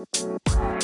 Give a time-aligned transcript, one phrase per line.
[0.00, 0.79] Música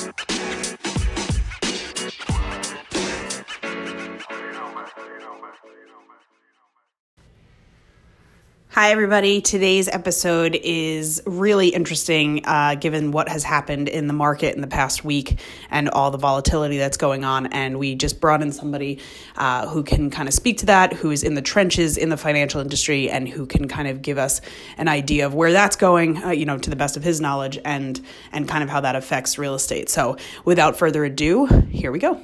[8.79, 9.41] Hi, everybody.
[9.41, 14.67] Today's episode is really interesting uh, given what has happened in the market in the
[14.67, 15.41] past week
[15.71, 17.47] and all the volatility that's going on.
[17.47, 18.99] And we just brought in somebody
[19.35, 22.19] uh, who can kind of speak to that, who is in the trenches in the
[22.19, 24.43] financial industry, and who can kind of give us
[24.77, 27.59] an idea of where that's going, uh, you know, to the best of his knowledge
[27.65, 27.99] and,
[28.31, 29.89] and kind of how that affects real estate.
[29.89, 32.21] So, without further ado, here we go.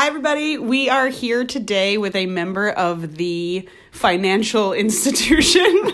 [0.00, 0.56] Hi, everybody.
[0.56, 5.92] We are here today with a member of the financial institution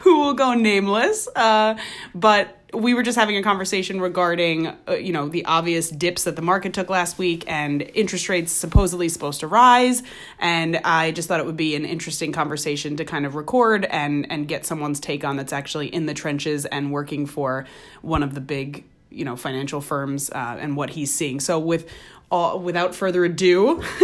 [0.00, 1.28] who will go nameless.
[1.36, 1.76] Uh,
[2.14, 6.34] but we were just having a conversation regarding, uh, you know, the obvious dips that
[6.34, 10.02] the market took last week and interest rates supposedly supposed to rise.
[10.38, 14.26] And I just thought it would be an interesting conversation to kind of record and
[14.32, 17.66] and get someone's take on that's actually in the trenches and working for
[18.00, 21.38] one of the big you know financial firms uh, and what he's seeing.
[21.38, 21.86] So with
[22.32, 23.82] all, without further ado,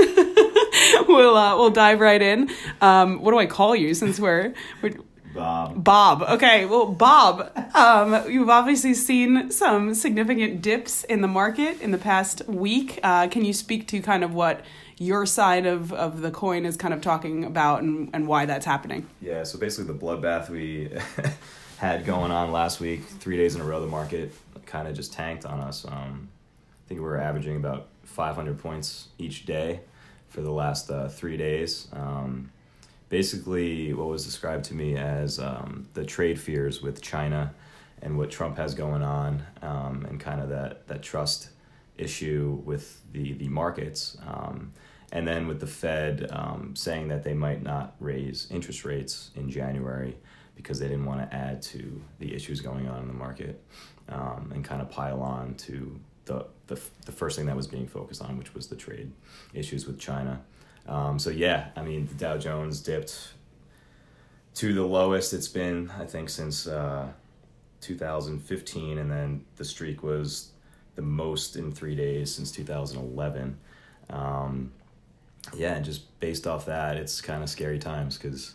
[1.09, 2.51] we'll uh, we'll dive right in.
[2.81, 4.95] Um, what do I call you since we're, we're
[5.35, 5.85] Bob.
[5.85, 6.23] Bob.
[6.23, 11.98] Okay, well, Bob, um, you've obviously seen some significant dips in the market in the
[11.98, 12.98] past week.
[13.03, 14.65] Uh, can you speak to kind of what
[14.98, 18.67] your side of, of the coin is kind of talking about and, and why that's
[18.67, 19.07] happening?
[19.20, 20.91] Yeah, so basically the bloodbath we
[21.79, 24.33] had going on last week, three days in a row, the market
[24.67, 25.85] kind of just tanked on us.
[25.87, 26.29] Um,
[26.89, 29.81] think we were averaging about 500 points each day
[30.28, 31.86] for the last uh, three days.
[31.92, 32.50] Um,
[33.11, 37.55] basically, what was described to me as um, the trade fears with China
[38.00, 41.50] and what Trump has going on, um, and kind of that, that trust
[41.98, 44.17] issue with the, the markets.
[44.27, 44.73] Um,
[45.12, 49.50] and then with the Fed um, saying that they might not raise interest rates in
[49.50, 50.17] January
[50.55, 53.62] because they didn't want to add to the issues going on in the market
[54.08, 57.89] um, and kind of pile on to the, the, the first thing that was being
[57.89, 59.11] focused on, which was the trade
[59.52, 60.40] issues with China.
[60.86, 63.33] Um, so yeah, I mean, the Dow Jones dipped
[64.55, 67.08] to the lowest it's been, I think, since uh,
[67.80, 70.50] 2015, and then the streak was
[70.94, 73.56] the most in three days since 2011.
[74.10, 74.72] Um,
[75.56, 78.55] yeah, and just based off that, it's kind of scary times because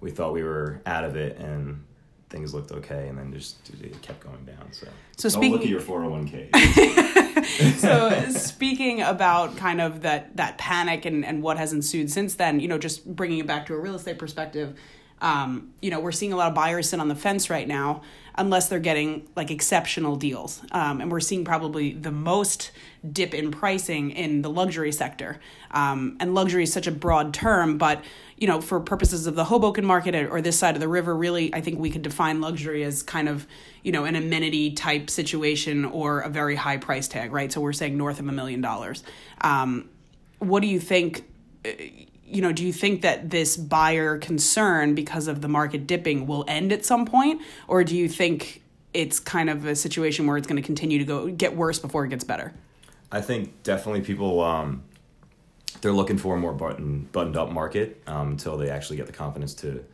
[0.00, 1.84] we thought we were out of it, and
[2.32, 4.72] things looked okay, and then just it kept going down.
[4.72, 6.48] So, so don't speaking, look at your four hundred one k.
[7.76, 12.60] So speaking about kind of that that panic and and what has ensued since then,
[12.60, 14.78] you know, just bringing it back to a real estate perspective.
[15.20, 18.02] Um, you know, we're seeing a lot of buyers sit on the fence right now,
[18.34, 20.62] unless they're getting like exceptional deals.
[20.72, 22.70] Um, and we're seeing probably the most
[23.10, 25.40] dip in pricing in the luxury sector.
[25.70, 28.04] Um, and luxury is such a broad term, but
[28.36, 31.54] you know, for purposes of the Hoboken market or this side of the river, really,
[31.54, 33.46] I think we could define luxury as kind of,
[33.84, 37.52] you know, an amenity type situation or a very high price tag, right?
[37.52, 39.04] So we're saying north of a million dollars.
[39.42, 39.90] Um,
[40.38, 41.24] what do you think?
[42.32, 46.44] You know, do you think that this buyer concern because of the market dipping will
[46.48, 48.62] end at some point, or do you think
[48.94, 52.04] it's kind of a situation where it's going to continue to go get worse before
[52.04, 52.52] it gets better?
[53.10, 54.82] I think definitely people um,
[55.82, 59.12] they're looking for a more button, buttoned up market um, until they actually get the
[59.12, 59.84] confidence to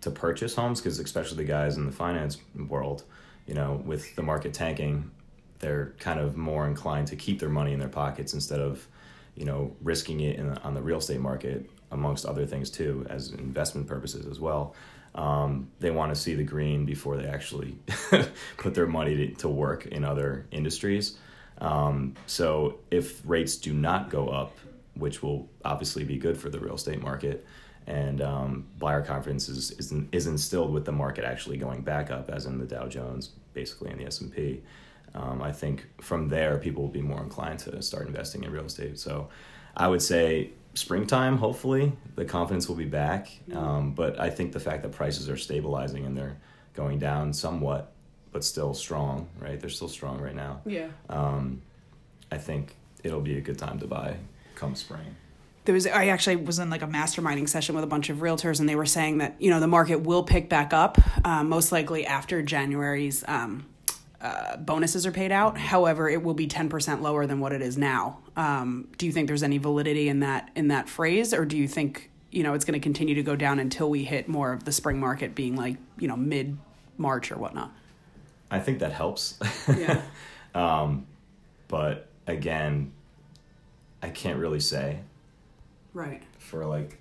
[0.00, 2.38] to purchase homes because especially the guys in the finance
[2.68, 3.02] world
[3.46, 5.10] you know with the market tanking
[5.58, 8.86] they're kind of more inclined to keep their money in their pockets instead of
[9.34, 13.32] you know risking it in, on the real estate market amongst other things too as
[13.32, 14.74] investment purposes as well
[15.14, 17.78] um, they want to see the green before they actually
[18.56, 21.18] put their money to, work in other industries
[21.60, 24.52] um, so if rates do not go up
[24.98, 27.46] which will obviously be good for the real estate market.
[27.86, 32.28] And um, buyer confidence is, is, is instilled with the market actually going back up,
[32.28, 34.60] as in the Dow Jones, basically in the S and P.
[35.14, 38.66] Um, I think from there, people will be more inclined to start investing in real
[38.66, 38.98] estate.
[38.98, 39.28] So,
[39.74, 41.36] I would say springtime.
[41.36, 43.28] Hopefully, the confidence will be back.
[43.52, 46.36] Um, but I think the fact that prices are stabilizing and they're
[46.74, 47.92] going down somewhat,
[48.32, 49.28] but still strong.
[49.38, 50.60] Right, they're still strong right now.
[50.64, 50.88] Yeah.
[51.08, 51.62] Um,
[52.30, 54.16] I think it'll be a good time to buy
[54.54, 55.16] come spring.
[55.64, 58.58] There was I actually was in like a masterminding session with a bunch of realtors,
[58.58, 61.72] and they were saying that you know the market will pick back up, uh, most
[61.72, 63.66] likely after January's um,
[64.20, 65.56] uh, bonuses are paid out.
[65.56, 68.18] However, it will be ten percent lower than what it is now.
[68.36, 71.68] Um, do you think there's any validity in that in that phrase, or do you
[71.68, 74.64] think you know it's going to continue to go down until we hit more of
[74.64, 76.58] the spring market being like you know mid
[76.96, 77.72] March or whatnot?
[78.50, 79.38] I think that helps.
[79.76, 80.00] Yeah.
[80.54, 81.06] um,
[81.68, 82.92] but again,
[84.02, 85.00] I can't really say
[85.92, 86.22] right.
[86.38, 86.98] for like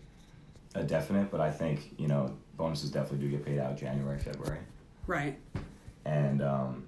[0.76, 4.60] a definite, but I think you know bonuses definitely do get paid out January, February,
[5.06, 5.38] Right.
[6.06, 6.86] and um,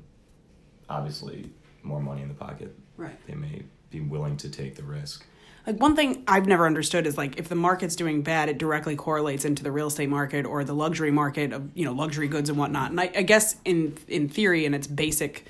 [0.89, 1.51] obviously
[1.83, 2.75] more money in the pocket.
[2.97, 3.17] Right.
[3.27, 5.25] They may be willing to take the risk.
[5.67, 8.95] Like one thing I've never understood is like if the market's doing bad, it directly
[8.95, 12.49] correlates into the real estate market or the luxury market of you know luxury goods
[12.49, 12.91] and whatnot.
[12.91, 15.47] And I, I guess in in theory, in its basic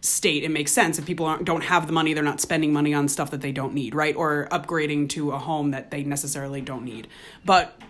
[0.00, 2.92] state, it makes sense if people aren't, don't have the money, they're not spending money
[2.92, 4.16] on stuff that they don't need, right?
[4.16, 7.06] Or upgrading to a home that they necessarily don't need.
[7.44, 7.80] But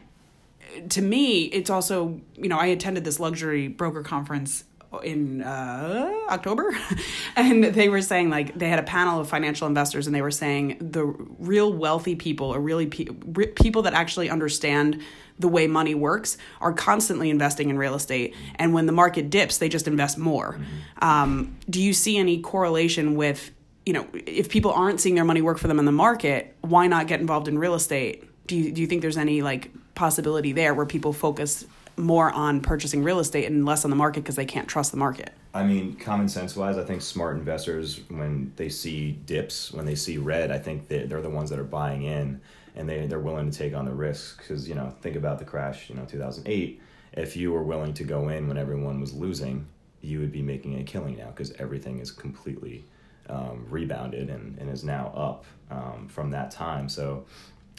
[0.91, 4.65] to me, it's also you know I attended this luxury broker conference
[5.01, 6.77] in uh, October,
[7.37, 10.31] and they were saying like they had a panel of financial investors, and they were
[10.31, 15.01] saying the real wealthy people, or really pe- re- people that actually understand
[15.39, 19.59] the way money works, are constantly investing in real estate, and when the market dips,
[19.59, 20.59] they just invest more.
[21.01, 23.51] Um, do you see any correlation with
[23.87, 26.87] you know if people aren't seeing their money work for them in the market, why
[26.87, 28.25] not get involved in real estate?
[28.47, 31.67] Do you do you think there's any like possibility there where people focus
[32.03, 34.97] more on purchasing real estate and less on the market because they can't trust the
[34.97, 35.33] market.
[35.55, 39.95] I mean, common sense wise, I think smart investors, when they see dips, when they
[39.95, 42.41] see red, I think they, they're the ones that are buying in
[42.75, 44.39] and they, they're willing to take on the risk.
[44.39, 46.81] Because, you know, think about the crash, you know, 2008.
[47.15, 49.67] If you were willing to go in when everyone was losing,
[50.01, 52.85] you would be making a killing now because everything is completely
[53.29, 56.89] um, rebounded and, and is now up um, from that time.
[56.89, 57.25] So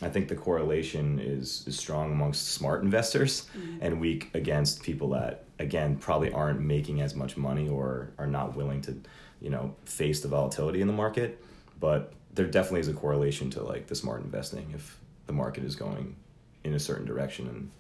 [0.02, 3.78] I think the correlation is, is strong amongst smart investors mm-hmm.
[3.82, 8.56] and weak against people that, again, probably aren't making as much money or are not
[8.56, 8.98] willing to,
[9.40, 11.44] you know, face the volatility in the market.
[11.80, 14.98] But there definitely is a correlation to like the smart investing if
[15.28, 16.16] the market is going
[16.64, 17.72] in a certain direction and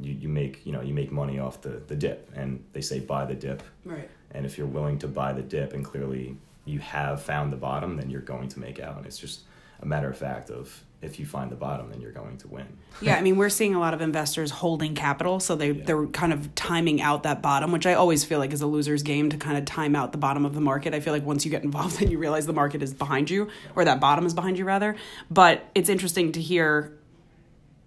[0.00, 3.00] you, you make you know you make money off the, the dip and they say
[3.00, 4.08] buy the dip Right.
[4.32, 7.96] and if you're willing to buy the dip and clearly you have found the bottom
[7.96, 9.40] then you're going to make out and it's just
[9.80, 12.66] a matter of fact of if you find the bottom then you're going to win
[13.00, 15.84] Yeah, I mean, we're seeing a lot of investors holding capital, so they Yeah.
[15.84, 19.02] they're kind of timing out that bottom, which I always feel like is a loser's
[19.02, 20.94] game to kind of time out the bottom of the market.
[20.94, 23.48] I feel like once you get involved, then you realize the market is behind you,
[23.74, 24.94] or that bottom is behind you rather.
[25.30, 26.92] But it's interesting to hear,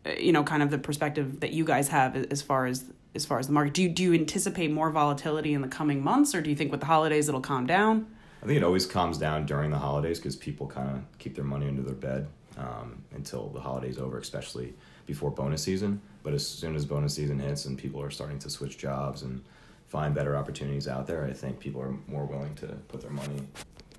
[0.06, 2.84] uh, you know, kind of the perspective that you guys have as far as
[3.14, 3.74] as far as the market.
[3.74, 6.72] Do you do you anticipate more volatility in the coming months, or do you think
[6.72, 8.08] with the holidays it'll calm down?
[8.44, 11.46] I think it always calms down during the holidays because people kind of keep their
[11.46, 14.74] money under their bed um, until the holidays over, especially
[15.06, 16.02] before bonus season.
[16.24, 19.44] But as soon as bonus season hits and people are starting to switch jobs and
[19.88, 23.48] find better opportunities out there, I think people are more willing to put their money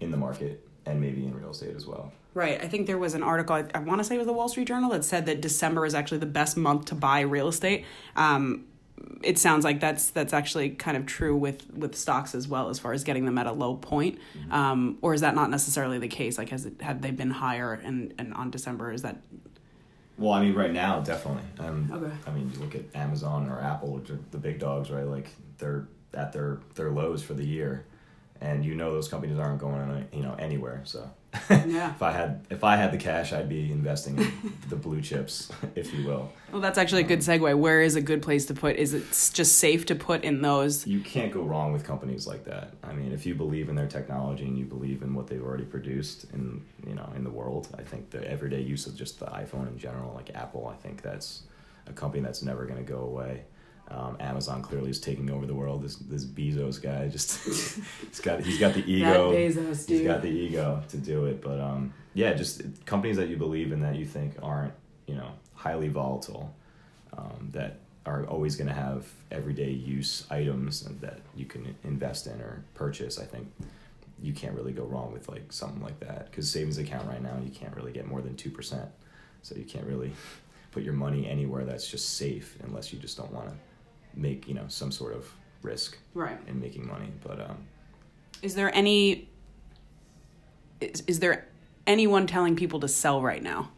[0.00, 2.12] in the market and maybe in real estate as well.
[2.34, 2.62] Right.
[2.62, 4.48] I think there was an article, I, I want to say it was the Wall
[4.48, 7.84] Street Journal, that said that December is actually the best month to buy real estate.
[8.14, 8.66] Um,
[9.22, 12.78] it sounds like that's that's actually kind of true with with stocks as well, as
[12.78, 14.18] far as getting them at a low point.
[14.50, 16.38] Um, or is that not necessarily the case?
[16.38, 18.92] Like, has it have they been higher and and on December?
[18.92, 19.16] Is that
[20.18, 21.42] Well, I mean, right now, definitely.
[21.58, 22.12] Um, Okay.
[22.26, 25.06] I mean, you look at Amazon or Apple, which are the big dogs, right?
[25.06, 25.28] Like
[25.58, 27.84] they're at their their lows for the year,
[28.40, 30.80] and you know those companies aren't going, you know, anywhere.
[30.84, 31.10] So,
[31.50, 31.90] Yeah.
[31.90, 34.32] if I had if I had the cash, I'd be investing in
[34.68, 36.32] the blue chips, if you will.
[36.50, 36.60] well?
[36.60, 37.58] That's actually a good um, segue.
[37.58, 38.76] Where is a good place to put?
[38.76, 40.86] Is it just safe to put in those?
[40.86, 42.72] You can't go wrong with companies like that.
[42.82, 45.64] I mean, if you believe in their technology and you believe in what they've already
[45.64, 49.26] produced in you know in the world, I think the everyday use of just the
[49.26, 51.42] iPhone in general, like Apple, I think that's
[51.86, 53.44] a company that's never going to go away.
[53.88, 55.82] Um, Amazon clearly is taking over the world.
[55.82, 59.32] This this Bezos guy just he's got he's got the ego.
[59.32, 61.40] Bezos, He's got the ego to do it.
[61.40, 64.74] But um, yeah, just companies that you believe in that you think aren't
[65.06, 66.52] you know highly volatile,
[67.16, 72.40] um, that are always going to have everyday use items that you can invest in
[72.40, 73.18] or purchase.
[73.18, 73.52] I think
[74.20, 77.36] you can't really go wrong with like something like that because savings account right now
[77.44, 78.88] you can't really get more than two percent,
[79.42, 80.12] so you can't really
[80.72, 83.54] put your money anywhere that's just safe unless you just don't want to
[84.16, 85.30] make you know some sort of
[85.62, 86.38] risk Right.
[86.48, 87.10] in making money.
[87.22, 87.58] But um,
[88.42, 89.28] Is there any?
[90.80, 91.46] Is, is there
[91.86, 93.70] anyone telling people to sell right now?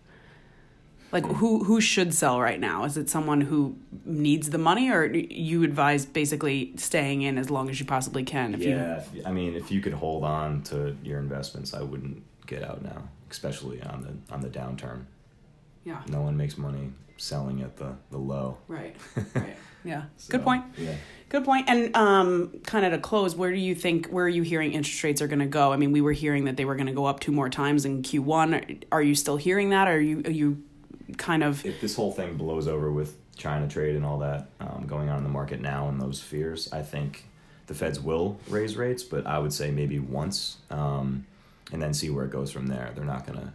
[1.10, 2.84] Like who who should sell right now?
[2.84, 7.70] Is it someone who needs the money, or you advise basically staying in as long
[7.70, 8.54] as you possibly can?
[8.54, 12.22] If yeah, if- I mean, if you could hold on to your investments, I wouldn't
[12.46, 15.04] get out now, especially on the on the downturn.
[15.84, 18.58] yeah, No one makes money selling at the the low.
[18.68, 18.94] right,
[19.34, 19.56] right,
[19.88, 20.02] yeah.
[20.18, 20.64] So, Good point.
[20.76, 20.94] Yeah.
[21.30, 21.68] Good point.
[21.68, 25.02] And um, kind of to close, where do you think where are you hearing interest
[25.02, 25.72] rates are going to go?
[25.72, 27.84] I mean, we were hearing that they were going to go up two more times
[27.84, 28.80] in Q one.
[28.92, 29.88] Are you still hearing that?
[29.88, 30.62] Or are you are you
[31.16, 34.84] kind of If this whole thing blows over with China trade and all that um,
[34.86, 37.24] going on in the market now and those fears, I think
[37.66, 41.26] the Feds will raise rates, but I would say maybe once, um,
[41.72, 42.92] and then see where it goes from there.
[42.94, 43.52] They're not gonna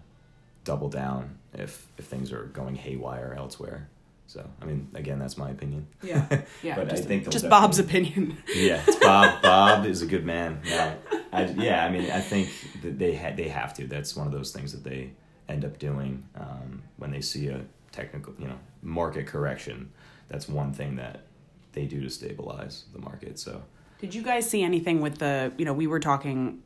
[0.63, 3.89] double down if if things are going haywire elsewhere.
[4.33, 5.85] So I mean, again, that's my opinion.
[6.01, 6.25] Yeah,
[6.63, 6.75] yeah.
[6.75, 8.35] but just, I think just Bob's opinion.
[8.55, 9.43] Yeah, it's Bob.
[9.43, 10.59] Bob is a good man.
[10.67, 10.95] No,
[11.31, 12.49] I, yeah, I mean, I think
[12.81, 13.85] that they ha- they have to.
[13.85, 15.11] That's one of those things that they
[15.47, 17.61] end up doing um, when they see a
[17.91, 19.91] technical, you know, market correction.
[20.29, 21.25] That's one thing that
[21.73, 23.37] they do to stabilize the market.
[23.37, 23.61] So
[23.99, 26.63] Did you guys see anything with the, you know, we were talking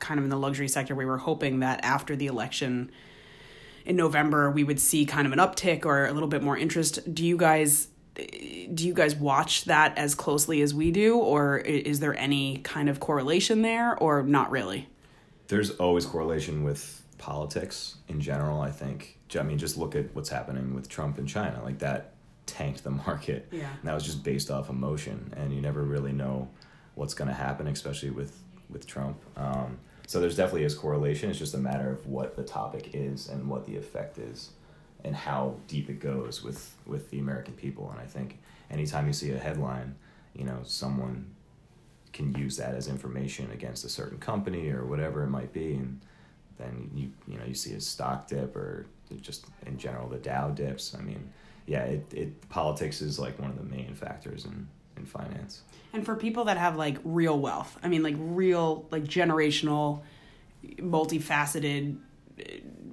[0.00, 2.90] kind of in the luxury sector, we were hoping that after the election
[3.86, 7.14] in November, we would see kind of an uptick or a little bit more interest.
[7.14, 7.88] Do you guys
[8.72, 12.88] do you guys watch that as closely as we do or is there any kind
[12.88, 14.88] of correlation there or not really?
[15.48, 18.60] there's always correlation with politics in general.
[18.60, 19.18] I think.
[19.38, 21.60] I mean, just look at what's happening with Trump and China.
[21.62, 22.12] Like that
[22.46, 23.48] tanked the market.
[23.50, 23.68] Yeah.
[23.78, 26.48] And that was just based off emotion, and you never really know
[26.94, 28.38] what's going to happen, especially with
[28.70, 29.18] with Trump.
[29.36, 31.30] Um, so there's definitely is correlation.
[31.30, 34.50] It's just a matter of what the topic is and what the effect is,
[35.04, 37.90] and how deep it goes with with the American people.
[37.90, 38.38] And I think
[38.70, 39.96] anytime you see a headline,
[40.34, 41.34] you know, someone
[42.12, 46.00] can use that as information against a certain company or whatever it might be, and
[46.56, 48.86] then you you know you see a stock dip or
[49.20, 50.94] just in general the Dow dips.
[50.98, 51.30] I mean,
[51.66, 55.62] yeah, it, it politics is like one of the main factors in in finance.
[55.92, 60.02] And for people that have like real wealth, I mean, like real, like generational,
[60.76, 61.96] multifaceted
[62.38, 62.42] uh,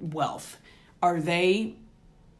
[0.00, 0.58] wealth,
[1.02, 1.74] are they?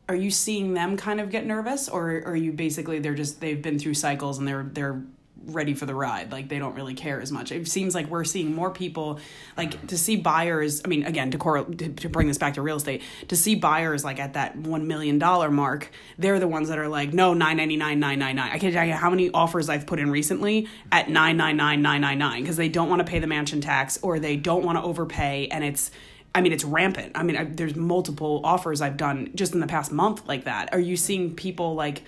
[0.09, 3.61] Are you seeing them kind of get nervous, or are you basically they're just they've
[3.61, 5.03] been through cycles and they're they're
[5.47, 8.25] ready for the ride like they don't really care as much it seems like we're
[8.25, 9.19] seeing more people
[9.57, 12.63] like to see buyers i mean again to, cor- to, to bring this back to
[12.63, 15.19] real estate to see buyers like at that $1 million
[15.55, 19.11] mark they're the ones that are like no 999 999 i can't tell you how
[19.11, 23.19] many offers i've put in recently at 999 999 because they don't want to pay
[23.19, 25.91] the mansion tax or they don't want to overpay and it's
[26.35, 27.13] I mean, it's rampant.
[27.15, 30.73] I mean, I, there's multiple offers I've done just in the past month like that.
[30.73, 32.03] Are you seeing people like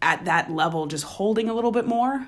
[0.00, 2.26] at that level just holding a little bit more?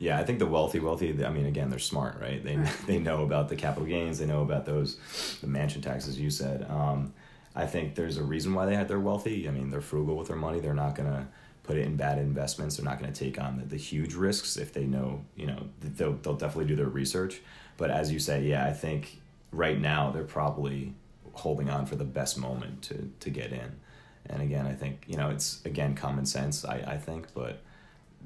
[0.00, 1.24] Yeah, I think the wealthy, wealthy.
[1.24, 2.42] I mean, again, they're smart, right?
[2.42, 4.18] They they know about the capital gains.
[4.18, 4.96] They know about those,
[5.40, 6.18] the mansion taxes.
[6.18, 6.66] You said.
[6.68, 7.12] Um,
[7.54, 9.46] I think there's a reason why they had they're wealthy.
[9.46, 10.60] I mean, they're frugal with their money.
[10.60, 11.28] They're not gonna
[11.64, 12.76] put it in bad investments.
[12.76, 15.22] They're not gonna take on the, the huge risks if they know.
[15.36, 17.42] You know, they'll they'll definitely do their research.
[17.76, 19.20] But as you say, yeah, I think
[19.52, 20.94] right now they're probably
[21.32, 23.76] holding on for the best moment to to get in.
[24.26, 26.64] And again, I think you know it's again common sense.
[26.64, 27.60] I I think, but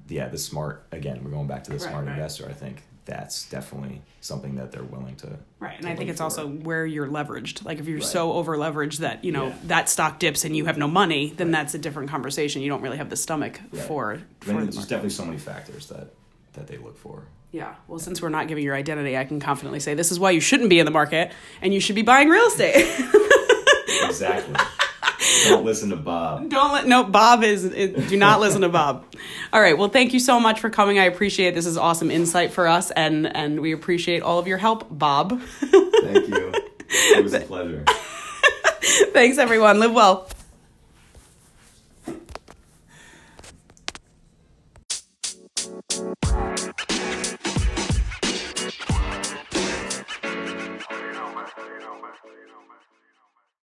[0.09, 2.13] yeah, the smart again, we're going back to the Right, smart right.
[2.15, 2.47] investor.
[2.49, 5.39] I think that's definitely something that they're willing to.
[5.61, 5.75] Right.
[5.77, 6.25] And to I think it's for.
[6.25, 7.65] also where you're leveraged.
[7.65, 8.07] Like if you're Right.
[8.07, 9.55] so over leveraged that, you know, Yeah.
[9.65, 12.63] that stock dips and you have no money, then that's a different conversation.
[12.63, 14.89] You don't really have the stomach for for the there's market.
[14.89, 16.15] definitely so many factors that
[16.55, 17.25] that they look for.
[17.53, 17.75] Yeah.
[17.89, 20.41] Well, since we're not giving your identity, I can confidently say this is why you
[20.41, 22.75] shouldn't be in the market and you should be buying real estate.
[24.07, 24.55] Exactly.
[25.49, 26.49] Don't listen to Bob.
[26.51, 29.05] Don't let no Bob is it, do not listen to Bob.
[29.53, 29.77] All right.
[29.77, 30.99] Well, thank you so much for coming.
[30.99, 31.55] I appreciate it.
[31.55, 35.41] this is awesome insight for us and and we appreciate all of your help, Bob.
[35.41, 36.53] Thank you.
[36.89, 37.85] It was a pleasure.
[39.13, 39.81] Thanks everyone.
[39.81, 40.29] Live well.